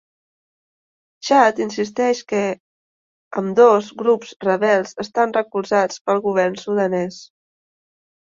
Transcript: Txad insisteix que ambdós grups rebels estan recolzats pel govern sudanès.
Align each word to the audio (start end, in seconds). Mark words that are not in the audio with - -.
Txad 1.25 1.59
insisteix 1.65 2.21
que 2.31 2.39
ambdós 3.41 3.91
grups 4.01 4.33
rebels 4.47 4.97
estan 5.05 5.37
recolzats 5.37 6.03
pel 6.09 6.23
govern 6.25 6.57
sudanès. 6.63 7.21